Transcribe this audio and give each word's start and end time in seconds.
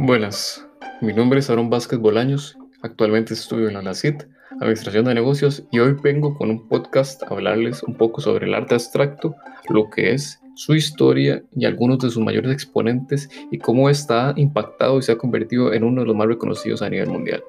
Buenas, 0.00 0.64
mi 1.00 1.12
nombre 1.12 1.40
es 1.40 1.50
Aaron 1.50 1.70
Vázquez 1.70 1.98
Bolaños, 1.98 2.56
actualmente 2.82 3.34
estudio 3.34 3.66
en 3.66 3.74
la 3.74 3.82
LACIT, 3.82 4.22
Administración 4.60 5.04
de 5.04 5.14
Negocios, 5.14 5.64
y 5.72 5.80
hoy 5.80 5.96
vengo 6.00 6.38
con 6.38 6.50
un 6.50 6.68
podcast 6.68 7.24
a 7.24 7.26
hablarles 7.26 7.82
un 7.82 7.94
poco 7.94 8.20
sobre 8.20 8.46
el 8.46 8.54
arte 8.54 8.76
abstracto, 8.76 9.34
lo 9.68 9.90
que 9.90 10.12
es, 10.12 10.40
su 10.54 10.76
historia 10.76 11.42
y 11.50 11.64
algunos 11.64 11.98
de 11.98 12.10
sus 12.10 12.22
mayores 12.22 12.52
exponentes 12.52 13.28
y 13.50 13.58
cómo 13.58 13.90
está 13.90 14.34
impactado 14.36 15.00
y 15.00 15.02
se 15.02 15.10
ha 15.10 15.18
convertido 15.18 15.72
en 15.72 15.82
uno 15.82 16.02
de 16.02 16.06
los 16.06 16.14
más 16.14 16.28
reconocidos 16.28 16.80
a 16.80 16.90
nivel 16.90 17.08
mundial. 17.08 17.42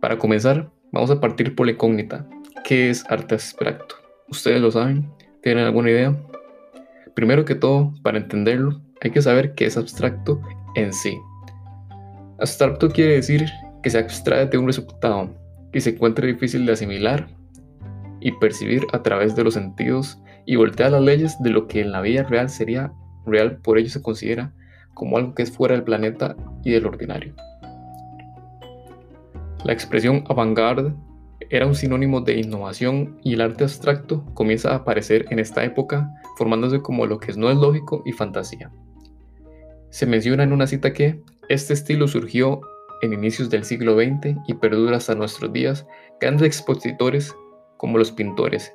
Para 0.00 0.18
comenzar, 0.18 0.72
vamos 0.90 1.12
a 1.12 1.20
partir 1.20 1.54
por 1.54 1.66
la 1.66 1.72
incógnita. 1.72 2.26
¿Qué 2.64 2.90
es 2.90 3.08
arte 3.08 3.36
abstracto? 3.36 3.94
¿Ustedes 4.28 4.60
lo 4.60 4.72
saben? 4.72 5.08
¿Tienen 5.40 5.66
alguna 5.66 5.88
idea? 5.88 6.16
Primero 7.14 7.44
que 7.44 7.54
todo, 7.54 7.94
para 8.02 8.18
entenderlo, 8.18 8.80
hay 9.00 9.12
que 9.12 9.22
saber 9.22 9.54
qué 9.54 9.66
es 9.66 9.76
abstracto 9.76 10.42
en 10.76 10.92
sí. 10.92 11.18
Abstracto 12.38 12.88
quiere 12.90 13.14
decir 13.14 13.46
que 13.82 13.90
se 13.90 13.98
abstrae 13.98 14.46
de 14.46 14.58
un 14.58 14.66
resultado 14.66 15.34
que 15.72 15.80
se 15.80 15.90
encuentra 15.90 16.26
difícil 16.26 16.64
de 16.66 16.72
asimilar 16.72 17.26
y 18.20 18.32
percibir 18.32 18.86
a 18.92 19.02
través 19.02 19.34
de 19.34 19.44
los 19.44 19.54
sentidos 19.54 20.18
y 20.44 20.56
voltea 20.56 20.90
las 20.90 21.02
leyes 21.02 21.36
de 21.42 21.50
lo 21.50 21.66
que 21.66 21.80
en 21.80 21.92
la 21.92 22.00
vida 22.00 22.22
real 22.22 22.48
sería 22.48 22.92
real, 23.26 23.58
por 23.58 23.78
ello 23.78 23.90
se 23.90 24.02
considera 24.02 24.52
como 24.94 25.18
algo 25.18 25.34
que 25.34 25.42
es 25.42 25.50
fuera 25.50 25.74
del 25.74 25.84
planeta 25.84 26.36
y 26.64 26.70
del 26.70 26.86
ordinario. 26.86 27.34
La 29.64 29.72
expresión 29.72 30.24
avant-garde 30.28 30.94
era 31.50 31.66
un 31.66 31.74
sinónimo 31.74 32.20
de 32.20 32.38
innovación 32.38 33.18
y 33.22 33.34
el 33.34 33.40
arte 33.40 33.64
abstracto 33.64 34.24
comienza 34.34 34.72
a 34.72 34.76
aparecer 34.76 35.26
en 35.30 35.38
esta 35.38 35.64
época 35.64 36.10
formándose 36.36 36.80
como 36.80 37.06
lo 37.06 37.18
que 37.18 37.32
no 37.34 37.50
es 37.50 37.56
lógico 37.56 38.02
y 38.04 38.12
fantasía. 38.12 38.70
Se 39.96 40.04
menciona 40.04 40.42
en 40.42 40.52
una 40.52 40.66
cita 40.66 40.92
que 40.92 41.22
este 41.48 41.72
estilo 41.72 42.06
surgió 42.06 42.60
en 43.00 43.14
inicios 43.14 43.48
del 43.48 43.64
siglo 43.64 43.94
XX 43.94 44.36
y 44.46 44.52
perdura 44.52 44.98
hasta 44.98 45.14
nuestros 45.14 45.50
días. 45.54 45.86
Grandes 46.20 46.48
expositores 46.48 47.34
como 47.78 47.96
los 47.96 48.12
pintores 48.12 48.74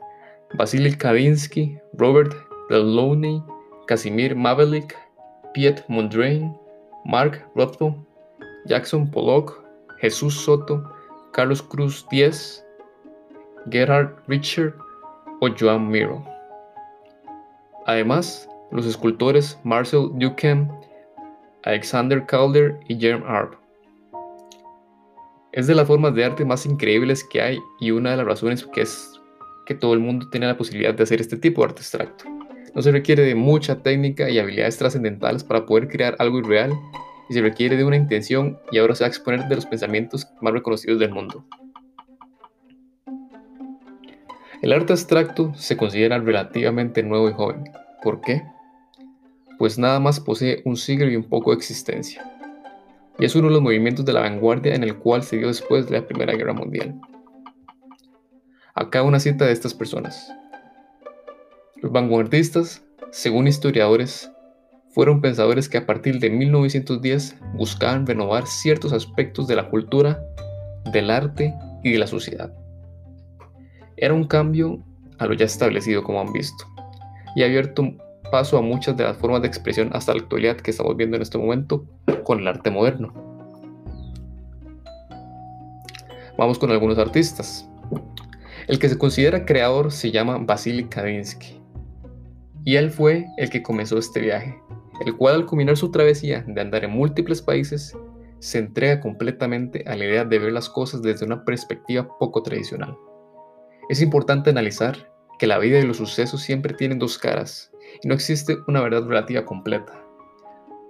Vasily 0.56 0.96
Kandinsky, 0.96 1.78
Robert 1.94 2.34
Delaunay, 2.72 3.40
Casimir 3.86 4.36
Mavelik, 4.36 4.98
Piet 5.54 5.86
Mondrian, 5.90 6.58
Mark 7.06 7.48
Rothko, 7.54 7.96
Jackson 8.66 9.08
Pollock, 9.12 9.64
Jesús 10.00 10.34
Soto, 10.34 10.92
Carlos 11.34 11.62
Cruz 11.62 12.04
Diez, 12.10 12.66
Gerhard 13.70 14.10
Richter 14.28 14.74
o 15.40 15.50
Joan 15.56 15.88
Miro. 15.88 16.26
Además, 17.86 18.50
los 18.72 18.88
escultores 18.88 19.60
Marcel 19.64 20.10
Duchamp, 20.16 20.81
Alexander 21.64 22.26
Calder 22.26 22.80
y 22.88 23.00
Jerome 23.00 23.26
Arp. 23.28 23.56
Es 25.52 25.68
de 25.68 25.76
las 25.76 25.88
formas 25.88 26.16
de 26.16 26.26
arte 26.26 26.44
más 26.46 26.66
increíbles 26.66 27.24
que 27.24 27.42
hay 27.42 27.60
y 27.80 27.92
una 27.92 28.12
de 28.12 28.18
las 28.18 28.26
razones 28.26 28.66
que 28.66 28.82
es 28.82 29.20
que 29.66 29.76
todo 29.76 29.94
el 29.94 30.00
mundo 30.00 30.28
tiene 30.30 30.48
la 30.48 30.58
posibilidad 30.58 30.94
de 30.94 31.04
hacer 31.04 31.22
este 31.22 31.38
tipo 31.38 31.62
de 31.62 31.68
arte 31.68 31.82
abstracto. 31.82 32.26
No 32.74 32.82
se 32.82 32.92
requiere 32.92 33.24
de 33.24 33.36
mucha 33.36 33.84
técnica 33.84 34.30
y 34.30 34.40
habilidades 34.40 34.78
trascendentales 34.78 35.44
para 35.44 35.66
poder 35.66 35.88
crear 35.88 36.16
algo 36.20 36.40
irreal 36.40 36.74
y 37.30 37.34
se 37.34 37.42
requiere 37.42 37.78
de 37.78 37.84
una 37.84 37.98
intención 37.98 38.58
y 38.72 38.80
ahora 38.80 38.96
se 38.96 39.04
va 39.04 39.08
a 39.08 39.10
exponer 39.10 39.48
de 39.48 39.56
los 39.56 39.66
pensamientos 39.66 40.28
más 40.42 40.54
reconocidos 40.54 41.00
del 41.00 41.12
mundo. 41.12 41.46
El 44.62 44.74
arte 44.74 44.94
abstracto 44.94 45.54
se 45.56 45.78
considera 45.78 46.18
relativamente 46.18 47.04
nuevo 47.04 47.30
y 47.30 47.34
joven. 47.34 47.64
¿Por 48.02 48.22
qué? 48.22 48.44
Pues 49.62 49.78
nada 49.78 50.00
más 50.00 50.20
posee 50.20 50.64
un 50.66 50.76
siglo 50.76 51.08
y 51.08 51.16
un 51.16 51.24
poco 51.24 51.52
de 51.52 51.58
existencia. 51.58 52.26
Y 53.20 53.26
es 53.26 53.36
uno 53.36 53.48
de 53.48 53.54
los 53.54 53.62
movimientos 53.62 54.04
de 54.04 54.12
la 54.12 54.22
vanguardia 54.22 54.74
en 54.74 54.82
el 54.82 54.98
cual 54.98 55.22
se 55.22 55.38
dio 55.38 55.50
después 55.50 55.86
de 55.86 56.00
la 56.00 56.08
Primera 56.08 56.34
Guerra 56.34 56.54
Mundial. 56.54 57.00
Acá 58.74 59.04
una 59.04 59.20
cita 59.20 59.46
de 59.46 59.52
estas 59.52 59.76
personas. 59.76 60.34
Los 61.76 61.92
vanguardistas, 61.92 62.84
según 63.12 63.48
historiadores, 63.48 64.32
fueron 64.96 65.22
pensadores 65.22 65.70
que 65.70 65.78
a 65.78 65.86
partir 65.86 66.18
de 66.18 66.32
1910 66.32 67.36
buscaban 67.54 68.08
renovar 68.08 68.48
ciertos 68.48 68.94
aspectos 68.94 69.46
de 69.46 69.58
la 69.58 69.70
cultura, 69.70 70.24
del 70.92 71.12
arte 71.12 71.54
y 71.84 71.92
de 71.92 72.00
la 72.00 72.08
sociedad. 72.08 72.52
Era 73.96 74.16
un 74.16 74.24
cambio 74.24 74.84
a 75.20 75.28
lo 75.28 75.36
ya 75.36 75.46
establecido 75.46 76.02
como 76.02 76.20
han 76.20 76.34
visto, 76.34 76.66
y 77.36 77.44
abierto 77.44 77.96
paso 78.32 78.58
a 78.58 78.62
muchas 78.62 78.98
de 78.98 79.04
las 79.04 79.18
formas 79.18 79.42
de 79.42 79.48
expresión 79.48 79.90
hasta 79.94 80.14
la 80.14 80.22
actualidad 80.22 80.58
que 80.58 80.72
estamos 80.72 80.98
viendo 80.98 81.18
en 81.18 81.22
este 81.22 81.38
momento 81.38 81.86
con 82.24 82.40
el 82.40 82.48
arte 82.48 82.72
moderno. 82.72 83.14
Vamos 86.38 86.58
con 86.58 86.72
algunos 86.72 86.98
artistas. 86.98 87.70
El 88.68 88.80
que 88.80 88.90
se 88.90 88.98
considera 88.98 89.46
creador 89.46 89.92
se 89.92 90.10
llama 90.12 90.38
Vasily 90.40 90.86
Kandinsky, 90.86 91.62
y 92.64 92.76
él 92.76 92.90
fue 92.90 93.28
el 93.38 93.50
que 93.50 93.62
comenzó 93.62 93.98
este 93.98 94.22
viaje, 94.22 94.58
el 95.06 95.16
cual 95.18 95.36
al 95.36 95.46
culminar 95.46 95.78
su 95.78 95.92
travesía 95.92 96.44
de 96.48 96.62
andar 96.62 96.84
en 96.84 96.92
múltiples 96.92 97.42
países, 97.42 97.96
se 98.40 98.60
entrega 98.60 99.02
completamente 99.02 99.84
a 99.88 99.96
la 99.96 100.06
idea 100.06 100.26
de 100.26 100.40
ver 100.40 100.52
las 100.52 100.70
cosas 100.70 101.02
desde 101.02 101.26
una 101.26 101.44
perspectiva 101.44 102.08
poco 102.18 102.42
tradicional. 102.42 102.98
Es 103.90 104.02
importante 104.02 104.50
analizar 104.50 105.12
que 105.38 105.48
la 105.48 105.60
vida 105.60 105.80
y 105.80 105.86
los 105.86 105.98
sucesos 105.98 106.42
siempre 106.42 106.74
tienen 106.74 106.98
dos 106.98 107.18
caras 107.18 107.71
y 108.02 108.08
no 108.08 108.14
existe 108.14 108.58
una 108.68 108.82
verdad 108.82 109.06
relativa 109.06 109.46
completa. 109.46 110.04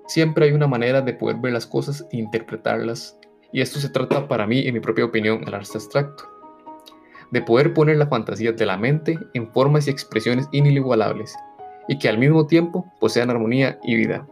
Siempre 0.07 0.45
hay 0.45 0.51
una 0.51 0.67
manera 0.67 1.01
de 1.01 1.13
poder 1.13 1.37
ver 1.37 1.53
las 1.53 1.67
cosas 1.67 2.05
e 2.11 2.17
interpretarlas, 2.17 3.17
y 3.53 3.61
esto 3.61 3.79
se 3.79 3.89
trata 3.89 4.27
para 4.27 4.47
mí, 4.47 4.67
en 4.67 4.73
mi 4.73 4.79
propia 4.79 5.05
opinión, 5.05 5.43
al 5.45 5.55
arte 5.55 5.71
abstracto 5.75 6.31
de 7.31 7.41
poder 7.41 7.73
poner 7.73 7.97
la 7.97 8.07
fantasía 8.07 8.51
de 8.51 8.65
la 8.65 8.77
mente 8.77 9.17
en 9.33 9.51
formas 9.51 9.87
y 9.87 9.89
expresiones 9.89 10.47
inigualables 10.51 11.35
y 11.87 11.97
que 11.97 12.09
al 12.09 12.17
mismo 12.17 12.45
tiempo 12.45 12.85
posean 12.99 13.29
armonía 13.29 13.79
y 13.83 13.95
vida. 13.95 14.27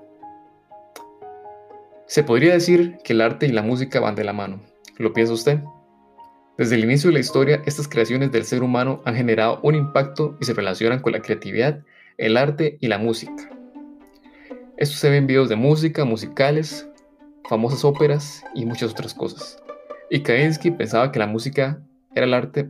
Se 2.06 2.24
podría 2.24 2.54
decir 2.54 2.98
que 3.04 3.14
el 3.14 3.22
arte 3.22 3.48
y 3.48 3.52
la 3.52 3.62
música 3.62 4.00
van 4.00 4.16
de 4.16 4.24
la 4.24 4.34
mano. 4.34 4.62
¿Lo 4.98 5.14
piensa 5.14 5.34
usted? 5.34 5.60
Desde 6.58 6.76
el 6.76 6.84
inicio 6.84 7.10
de 7.10 7.14
la 7.14 7.20
historia, 7.20 7.62
estas 7.66 7.88
creaciones 7.88 8.32
del 8.32 8.44
ser 8.44 8.64
humano 8.64 9.02
han 9.06 9.16
generado 9.16 9.60
un 9.64 9.76
impacto 9.76 10.38
y 10.42 10.46
se 10.46 10.54
relacionan 10.54 11.00
con 11.00 11.14
la 11.14 11.22
creatividad, 11.22 11.80
el 12.20 12.38
arte 12.38 12.78
y 12.82 12.88
la 12.88 12.98
música. 12.98 13.50
Esto 14.78 14.96
se 14.98 15.10
ve 15.10 15.18
en 15.18 15.28
videos 15.28 15.50
de 15.50 15.56
música, 15.56 16.06
musicales, 16.06 16.88
famosas 17.48 17.84
óperas 17.84 18.44
y 18.54 18.66
muchas 18.66 18.92
otras 18.92 19.14
cosas. 19.14 19.58
Y 20.10 20.22
Kandinsky 20.22 20.72
pensaba 20.72 21.12
que 21.12 21.20
la 21.20 21.28
música 21.28 21.82
era 22.14 22.26
el 22.26 22.34
arte 22.34 22.70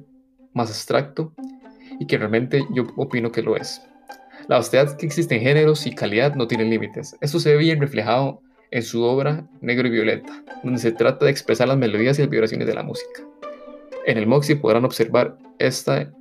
más 0.53 0.69
abstracto 0.69 1.33
y 1.99 2.05
que 2.05 2.17
realmente 2.17 2.63
yo 2.73 2.83
opino 2.95 3.31
que 3.31 3.41
lo 3.41 3.57
es. 3.57 3.81
La 4.47 4.57
vastedad 4.57 4.95
que 4.97 5.05
existe 5.05 5.35
en 5.35 5.41
géneros 5.41 5.85
y 5.85 5.93
calidad 5.93 6.35
no 6.35 6.47
tiene 6.47 6.65
límites. 6.65 7.15
Esto 7.19 7.39
se 7.39 7.51
ve 7.51 7.57
bien 7.57 7.79
reflejado 7.79 8.41
en 8.71 8.83
su 8.83 9.03
obra 9.03 9.47
Negro 9.61 9.87
y 9.87 9.91
Violeta, 9.91 10.43
donde 10.63 10.79
se 10.79 10.91
trata 10.91 11.25
de 11.25 11.31
expresar 11.31 11.67
las 11.67 11.77
melodías 11.77 12.19
y 12.19 12.27
vibraciones 12.27 12.67
de 12.67 12.75
la 12.75 12.83
música. 12.83 13.23
En 14.05 14.17
el 14.17 14.27
Moxie 14.27 14.55
podrán 14.55 14.85
observar 14.85 15.37
esta 15.57 16.11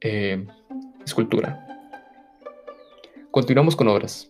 eh, 0.00 0.44
escultura. 1.04 1.67
Continuamos 3.38 3.76
con 3.76 3.86
obras. 3.86 4.28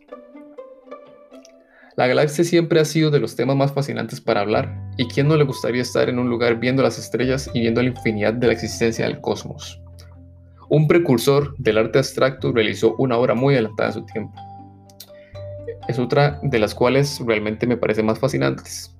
La 1.97 2.07
galaxia 2.07 2.45
siempre 2.45 2.79
ha 2.79 2.85
sido 2.85 3.11
de 3.11 3.19
los 3.19 3.37
temas 3.37 3.57
más 3.57 3.73
fascinantes 3.73 4.21
para 4.21 4.43
hablar, 4.43 4.79
y 4.99 5.09
quién 5.09 5.29
no 5.29 5.37
le 5.39 5.45
gustaría 5.45 5.81
estar 5.81 6.11
en 6.11 6.19
un 6.19 6.29
lugar 6.29 6.61
viendo 6.61 6.83
las 6.83 6.99
estrellas 6.99 7.51
y 7.55 7.61
viendo 7.61 7.81
la 7.81 7.89
infinidad 7.89 8.35
de 8.35 8.49
la 8.49 8.53
existencia 8.53 9.07
del 9.07 9.23
cosmos. 9.23 9.81
Un 10.69 10.87
precursor 10.87 11.57
del 11.57 11.79
arte 11.79 12.01
abstracto 12.01 12.53
realizó 12.53 12.97
una 12.99 13.17
obra 13.17 13.35
muy 13.35 13.55
adelantada 13.55 13.89
en 13.89 13.95
su 13.95 14.05
tiempo. 14.05 14.35
Es 15.89 15.99
otra 15.99 16.39
de 16.43 16.59
las 16.59 16.75
cuales 16.75 17.19
realmente 17.25 17.67
me 17.67 17.79
parece 17.79 18.03
más 18.03 18.19
fascinantes, 18.19 18.95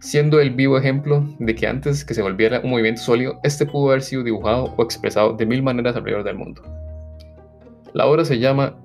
siendo 0.00 0.38
el 0.38 0.50
vivo 0.50 0.76
ejemplo 0.76 1.26
de 1.38 1.54
que 1.54 1.66
antes 1.66 2.04
que 2.04 2.12
se 2.12 2.20
volviera 2.20 2.60
un 2.60 2.72
movimiento 2.72 3.00
sólido, 3.00 3.40
este 3.42 3.64
pudo 3.64 3.88
haber 3.88 4.02
sido 4.02 4.22
dibujado 4.22 4.74
o 4.76 4.82
expresado 4.82 5.32
de 5.32 5.46
mil 5.46 5.62
maneras 5.62 5.96
alrededor 5.96 6.24
del 6.24 6.36
mundo. 6.36 6.60
La 7.94 8.04
obra 8.04 8.26
se 8.26 8.38
llama 8.38 8.76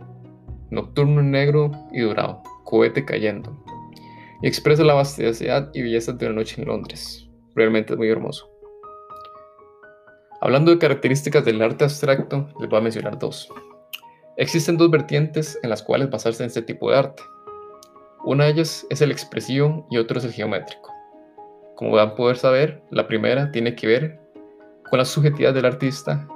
Nocturno 0.71 1.21
Negro 1.21 1.69
y 1.91 1.99
Dorado, 1.99 2.41
cohete 2.63 3.03
cayendo, 3.03 3.55
y 4.41 4.47
expresa 4.47 4.83
la 4.83 4.93
vastedad 4.93 5.69
y 5.73 5.81
belleza 5.81 6.13
de 6.13 6.25
una 6.27 6.35
noche 6.35 6.61
en 6.61 6.67
Londres. 6.67 7.29
Realmente 7.55 7.93
es 7.93 7.99
muy 7.99 8.09
hermoso. 8.09 8.49
Hablando 10.39 10.71
de 10.71 10.79
características 10.79 11.43
del 11.43 11.61
arte 11.61 11.83
abstracto, 11.83 12.47
les 12.59 12.69
voy 12.69 12.79
a 12.79 12.83
mencionar 12.83 13.19
dos. 13.19 13.49
Existen 14.37 14.77
dos 14.77 14.89
vertientes 14.89 15.59
en 15.61 15.69
las 15.69 15.83
cuales 15.83 16.09
basarse 16.09 16.41
en 16.41 16.47
este 16.47 16.61
tipo 16.61 16.89
de 16.89 16.97
arte. 16.97 17.21
Una 18.23 18.45
de 18.45 18.51
ellas 18.51 18.87
es 18.89 19.01
el 19.01 19.11
expresivo 19.11 19.85
y 19.91 19.97
otro 19.97 20.19
es 20.19 20.25
el 20.25 20.31
geométrico. 20.31 20.89
Como 21.75 21.91
van 21.91 22.09
a 22.09 22.15
poder 22.15 22.37
saber, 22.37 22.81
la 22.91 23.07
primera 23.07 23.51
tiene 23.51 23.75
que 23.75 23.87
ver 23.87 24.19
con 24.89 24.99
la 24.99 25.05
subjetividad 25.05 25.53
del 25.53 25.65
artista 25.65 26.27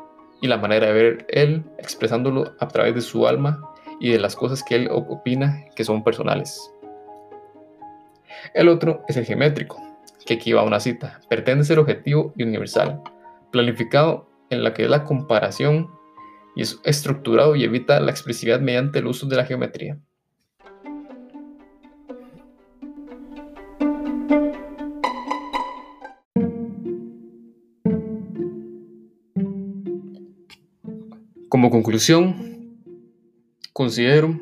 y 0.41 0.47
la 0.47 0.57
manera 0.57 0.87
de 0.87 0.93
ver 0.93 1.25
él 1.29 1.63
expresándolo 1.77 2.53
a 2.59 2.67
través 2.67 2.95
de 2.95 3.01
su 3.01 3.25
alma 3.25 3.71
y 3.99 4.11
de 4.11 4.19
las 4.19 4.35
cosas 4.35 4.63
que 4.63 4.75
él 4.75 4.89
opina 4.91 5.65
que 5.75 5.83
son 5.83 6.03
personales. 6.03 6.71
El 8.53 8.69
otro 8.69 9.03
es 9.07 9.17
el 9.17 9.25
geométrico, 9.25 9.81
que 10.25 10.35
aquí 10.35 10.53
va 10.53 10.63
una 10.63 10.79
cita. 10.79 11.21
Pretende 11.29 11.63
ser 11.63 11.79
objetivo 11.79 12.33
y 12.35 12.43
universal, 12.43 13.01
planificado 13.51 14.29
en 14.49 14.63
la 14.63 14.73
que 14.73 14.83
es 14.83 14.89
la 14.89 15.03
comparación 15.03 15.89
y 16.55 16.61
es 16.61 16.79
estructurado 16.83 17.55
y 17.55 17.63
evita 17.63 17.99
la 17.99 18.11
expresividad 18.11 18.59
mediante 18.61 18.99
el 18.99 19.07
uso 19.07 19.27
de 19.27 19.35
la 19.35 19.45
geometría. 19.45 19.97
Como 31.49 31.69
conclusión, 31.69 32.54
considero 33.75 34.39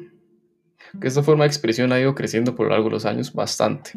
que 1.02 1.08
esta 1.08 1.24
forma 1.24 1.44
de 1.44 1.48
expresión 1.48 1.92
ha 1.92 2.00
ido 2.00 2.14
creciendo 2.14 2.54
por 2.54 2.68
lo 2.68 2.74
largo 2.74 2.90
de 2.90 2.92
los 2.92 3.06
años 3.08 3.34
bastante, 3.34 3.94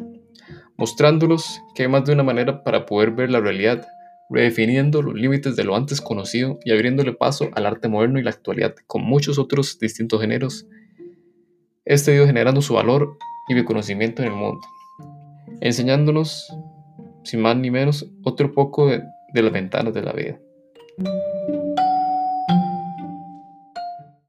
mostrándolos 0.77 1.61
que 1.75 1.83
hay 1.83 1.89
más 1.89 2.05
de 2.05 2.13
una 2.13 2.23
manera 2.23 2.63
para 2.63 2.87
poder 2.87 3.11
ver 3.11 3.29
la 3.29 3.39
realidad, 3.39 3.87
redefiniendo 4.31 5.03
los 5.03 5.13
límites 5.13 5.55
de 5.55 5.63
lo 5.63 5.75
antes 5.75 6.01
conocido 6.01 6.57
y 6.65 6.71
abriéndole 6.71 7.13
paso 7.13 7.49
al 7.53 7.67
arte 7.67 7.87
moderno 7.87 8.17
y 8.17 8.23
la 8.23 8.31
actualidad 8.31 8.73
con 8.87 9.03
muchos 9.03 9.37
otros 9.37 9.77
distintos 9.77 10.19
géneros. 10.19 10.65
Este 11.85 12.11
ha 12.11 12.15
ido 12.15 12.25
generando 12.25 12.63
su 12.63 12.73
valor 12.73 13.19
y 13.47 13.53
reconocimiento 13.53 14.23
en 14.23 14.29
el 14.29 14.33
mundo, 14.33 14.61
enseñándonos, 15.61 16.51
sin 17.23 17.41
más 17.41 17.55
ni 17.57 17.69
menos, 17.69 18.09
otro 18.23 18.53
poco 18.53 18.87
de, 18.87 19.03
de 19.35 19.41
las 19.43 19.53
ventanas 19.53 19.93
de 19.93 20.01
la 20.01 20.13
vida. 20.13 20.39